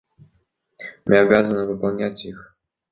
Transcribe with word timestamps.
Мы 1.05 1.19
обязаны 1.19 1.67
выполнять 1.67 2.25
их. 2.25 2.57